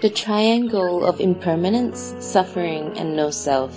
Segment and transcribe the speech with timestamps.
[0.00, 3.76] The triangle of impermanence, suffering, and no self.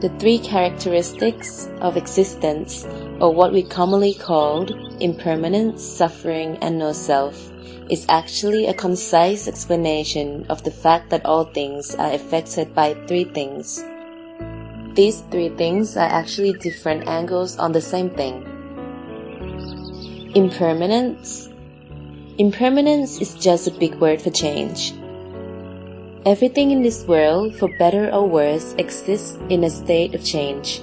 [0.00, 2.84] The three characteristics of existence,
[3.20, 7.50] or what we commonly called impermanence, suffering, and no self,
[7.90, 13.24] is actually a concise explanation of the fact that all things are affected by three
[13.24, 13.82] things.
[14.94, 18.46] These three things are actually different angles on the same thing.
[20.34, 21.48] Impermanence.
[22.38, 24.94] Impermanence is just a big word for change.
[26.26, 30.82] Everything in this world, for better or worse, exists in a state of change.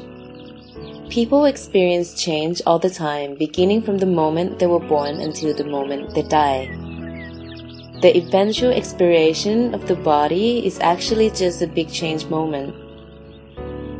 [1.09, 5.63] People experience change all the time, beginning from the moment they were born until the
[5.63, 6.67] moment they die.
[8.01, 12.75] The eventual expiration of the body is actually just a big change moment.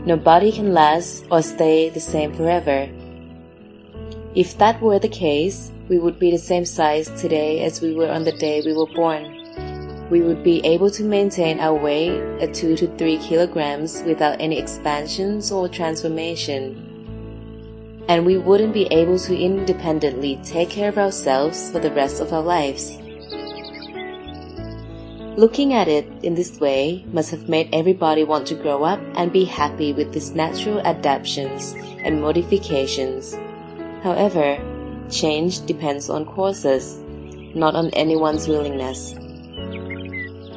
[0.06, 2.90] No body can last or stay the same forever.
[4.36, 8.10] If that were the case, we would be the same size today as we were
[8.10, 9.38] on the day we were born
[10.10, 14.58] we would be able to maintain our weight at 2 to 3 kilograms without any
[14.58, 16.87] expansions or transformation.
[18.08, 22.32] And we wouldn't be able to independently take care of ourselves for the rest of
[22.32, 22.98] our lives.
[25.38, 29.32] Looking at it in this way must have made everybody want to grow up and
[29.32, 33.38] be happy with these natural adaptations and modifications.
[34.02, 34.58] However,
[35.12, 36.98] change depends on causes,
[37.54, 39.14] not on anyone's willingness.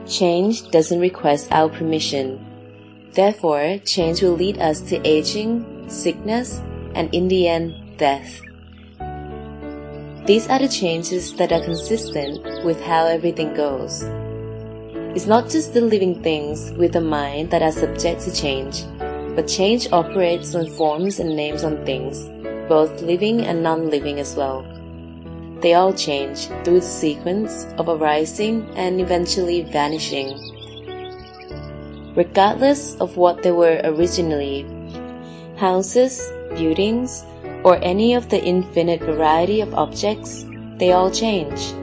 [0.06, 2.40] Change doesn't request our permission.
[3.12, 6.62] Therefore, change will lead us to aging, sickness,
[6.94, 8.40] and in the end, death.
[10.26, 14.02] These are the changes that are consistent with how everything goes.
[15.14, 18.84] It's not just the living things with a mind that are subject to change,
[19.34, 22.28] but change operates on forms and names on things,
[22.68, 24.64] both living and non-living as well.
[25.62, 30.38] They all change through the sequence of arising and eventually vanishing.
[32.14, 34.64] Regardless of what they were originally,
[35.56, 37.24] houses, buildings,
[37.64, 40.44] or any of the infinite variety of objects,
[40.76, 41.74] they all change.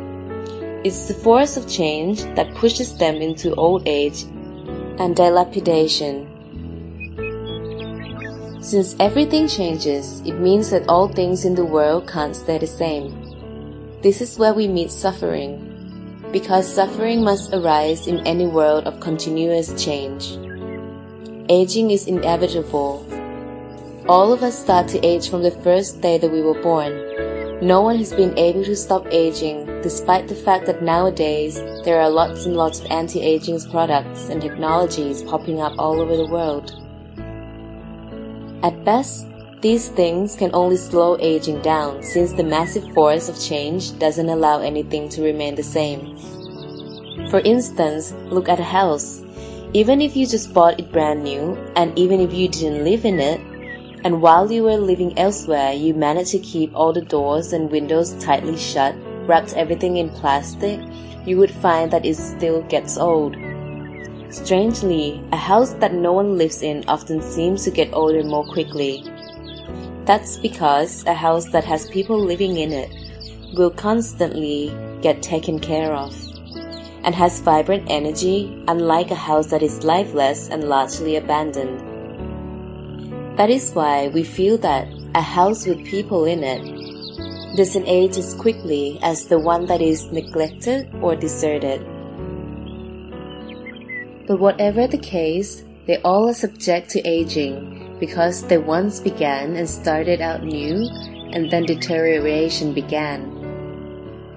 [0.83, 4.23] It's the force of change that pushes them into old age
[4.99, 6.27] and dilapidation.
[8.61, 13.15] Since everything changes, it means that all things in the world can't stay the same.
[14.01, 15.63] This is where we meet suffering,
[16.33, 20.37] because suffering must arise in any world of continuous change.
[21.49, 23.06] Aging is inevitable.
[24.09, 26.93] All of us start to age from the first day that we were born.
[27.61, 32.09] No one has been able to stop aging, despite the fact that nowadays there are
[32.09, 36.71] lots and lots of anti-aging products and technologies popping up all over the world.
[38.63, 39.27] At best,
[39.59, 44.61] these things can only slow aging down since the massive force of change doesn't allow
[44.61, 46.15] anything to remain the same.
[47.29, 49.21] For instance, look at a house.
[49.73, 53.19] Even if you just bought it brand new, and even if you didn't live in
[53.19, 53.41] it,
[54.03, 58.13] and while you were living elsewhere, you managed to keep all the doors and windows
[58.23, 60.79] tightly shut, wrapped everything in plastic,
[61.25, 63.35] you would find that it still gets old.
[64.29, 69.03] Strangely, a house that no one lives in often seems to get older more quickly.
[70.05, 72.91] That's because a house that has people living in it
[73.57, 76.15] will constantly get taken care of
[77.03, 81.96] and has vibrant energy unlike a house that is lifeless and largely abandoned.
[83.37, 88.33] That is why we feel that a house with people in it doesn't age as
[88.33, 91.85] quickly as the one that is neglected or deserted.
[94.25, 99.69] But whatever the case, they all are subject to aging because they once began and
[99.69, 100.89] started out new,
[101.31, 103.33] and then deterioration began.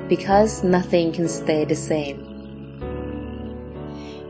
[0.08, 2.19] Because nothing can stay the same.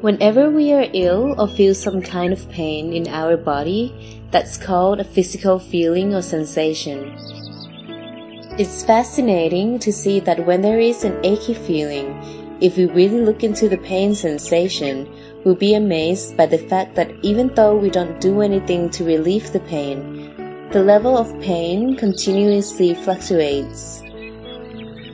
[0.01, 4.99] Whenever we are ill or feel some kind of pain in our body, that's called
[4.99, 7.15] a physical feeling or sensation.
[8.59, 12.17] It's fascinating to see that when there is an achy feeling,
[12.63, 15.07] if we really look into the pain sensation,
[15.45, 19.53] we'll be amazed by the fact that even though we don't do anything to relieve
[19.53, 20.33] the pain,
[20.73, 24.03] the level of pain continuously fluctuates.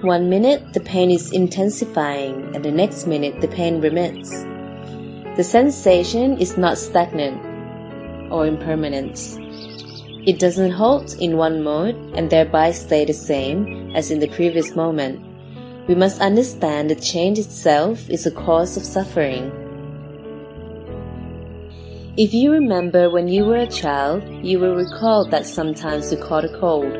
[0.03, 4.47] One minute the pain is intensifying and the next minute the pain remits.
[5.37, 7.39] The sensation is not stagnant
[8.33, 9.37] or impermanent.
[10.27, 14.75] It doesn't halt in one mode and thereby stay the same as in the previous
[14.75, 15.21] moment.
[15.89, 19.53] We must understand that change itself is a cause of suffering.
[22.17, 26.47] If you remember when you were a child, you will recall that sometimes you caught
[26.47, 26.97] a cold.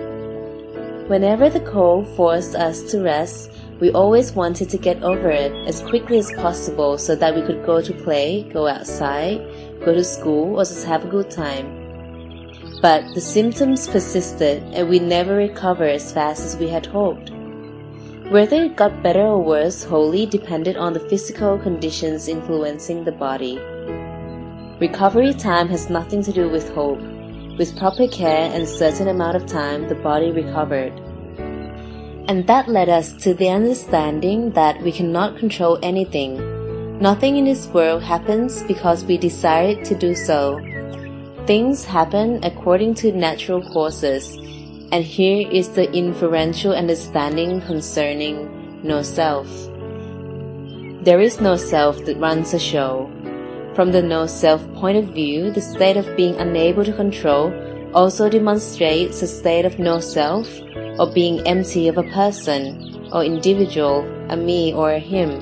[1.09, 5.83] Whenever the cold forced us to rest, We always wanted to get over it as
[5.83, 9.39] quickly as possible so that we could go to play, go outside,
[9.85, 11.85] go to school, or just have a good time.
[12.81, 17.31] But the symptoms persisted and we never recovered as fast as we had hoped.
[18.31, 23.59] Whether it got better or worse wholly depended on the physical conditions influencing the body.
[24.81, 27.01] Recovery time has nothing to do with hope.
[27.59, 30.93] With proper care and a certain amount of time, the body recovered.
[32.29, 36.99] And that led us to the understanding that we cannot control anything.
[36.99, 40.61] Nothing in this world happens because we desire to do so.
[41.47, 44.37] Things happen according to natural causes.
[44.93, 48.37] and here is the inferential understanding concerning
[48.85, 49.49] no self.
[51.03, 53.11] There is no self that runs a show.
[53.75, 57.51] From the no self point of view, the state of being unable to control
[57.95, 60.49] also demonstrates a state of no self
[60.99, 65.41] or being empty of a person or individual, a me or a him.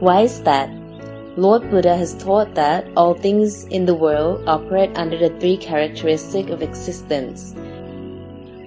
[0.00, 0.70] Why is that?
[1.36, 6.50] Lord Buddha has taught that all things in the world operate under the three characteristics
[6.50, 7.54] of existence,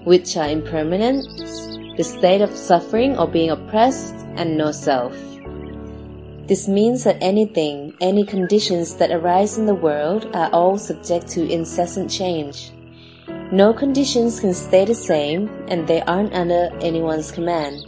[0.05, 1.27] which are impermanence,
[1.97, 5.32] the state of suffering or being oppressed, and no self.
[6.45, 11.49] This means that anything, any conditions that arise in the world are all subject to
[11.49, 12.71] incessant change.
[13.51, 17.79] No conditions can stay the same and they aren't under anyone's command.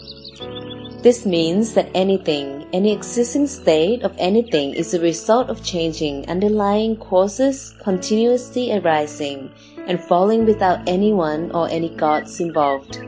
[1.03, 6.95] This means that anything, any existing state of anything is a result of changing underlying
[6.95, 9.51] causes continuously arising
[9.85, 13.01] and falling without anyone or any gods involved.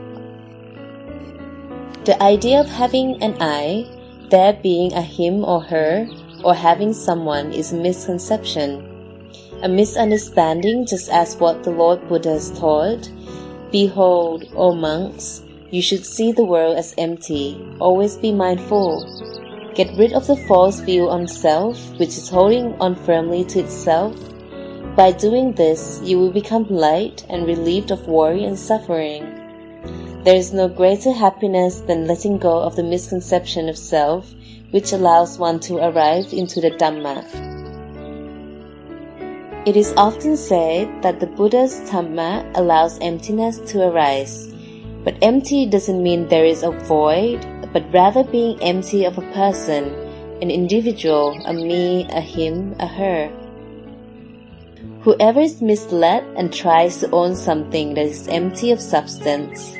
[2.04, 3.97] The idea of having an I,
[4.30, 6.08] there being a him or her,
[6.44, 8.88] or having someone is a misconception
[9.62, 13.10] a misunderstanding just as what the Lord Buddha has taught.
[13.72, 17.60] Behold, O monks, you should see the world as empty.
[17.80, 19.04] Always be mindful.
[19.74, 24.16] Get rid of the false view on self, which is holding on firmly to itself.
[24.94, 29.37] By doing this, you will become light and relieved of worry and suffering.
[30.24, 34.34] There is no greater happiness than letting go of the misconception of self,
[34.72, 37.24] which allows one to arrive into the Dhamma.
[39.64, 44.52] It is often said that the Buddha's Dhamma allows emptiness to arise.
[45.04, 49.94] But empty doesn't mean there is a void, but rather being empty of a person,
[50.42, 53.30] an individual, a me, a him, a her.
[55.02, 59.74] Whoever is misled and tries to own something that is empty of substance,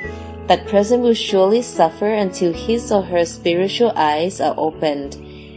[0.49, 5.17] that person will surely suffer until his or her spiritual eyes are opened,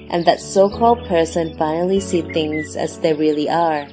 [0.09, 3.87] and that so-called person finally see things as they really are.